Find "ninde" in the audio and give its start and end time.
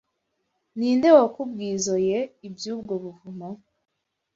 0.77-1.09